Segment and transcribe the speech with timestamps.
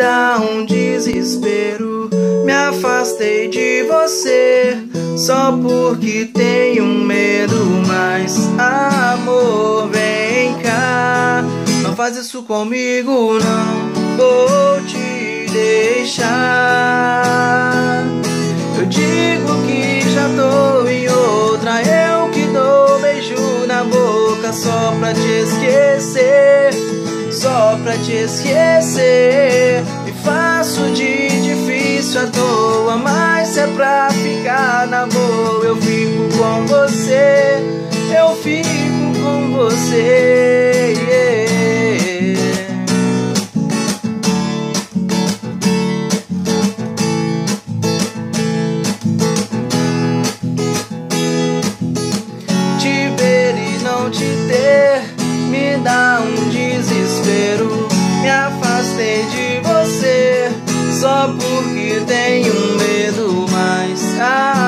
[0.00, 2.08] dá um desespero.
[2.44, 4.78] Me afastei de você
[5.16, 7.56] só porque tenho medo.
[7.86, 11.44] Mas amor, vem cá,
[11.82, 13.90] não faz isso comigo, não.
[14.16, 16.32] Vou te deixar.
[18.78, 25.12] Eu digo que já tô em outra, eu que dou beijo na boca só pra
[25.12, 26.70] te esquecer
[27.40, 29.49] só pra te esquecer.
[36.40, 37.58] Com você,
[38.18, 38.68] eu fico
[39.22, 40.94] com você.
[52.78, 55.02] Te ver e não te ter
[55.50, 57.86] me dá um desespero.
[58.22, 60.50] Me afastei de você
[60.98, 63.46] só porque tenho medo.
[63.50, 64.59] Mas não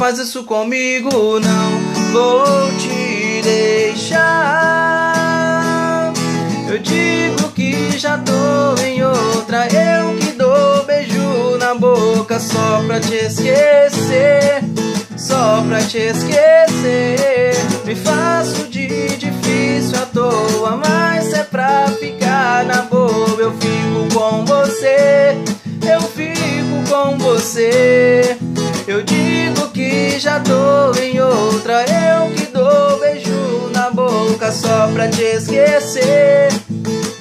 [0.00, 1.78] faz isso comigo, não.
[2.10, 4.22] Vou te deixar.
[6.66, 12.98] Eu digo que já tô em outra, eu que dou beijo na boca só pra
[12.98, 14.64] te esquecer
[15.18, 17.52] só pra te esquecer.
[17.84, 23.38] Me faço de difícil à toa, mas é pra ficar na boa.
[23.38, 25.36] Eu fico com você,
[25.92, 28.38] eu fico com você.
[28.88, 29.29] Eu digo
[30.20, 36.48] já tô em outra, eu que dou beijo na boca só pra te esquecer.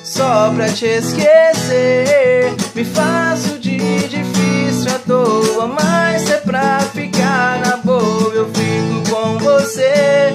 [0.03, 3.77] Só pra te esquecer, me faço de
[4.09, 8.33] difícil à toa, mas é pra ficar na boa.
[8.33, 10.33] Eu fico com você,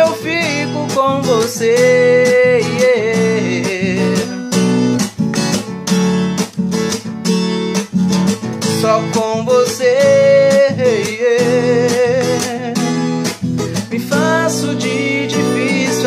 [0.00, 1.87] eu fico com você.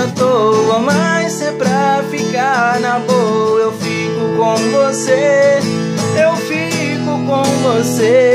[0.02, 5.60] À toa, mas se é pra ficar na boa, eu fico com você,
[6.20, 8.31] eu fico com você.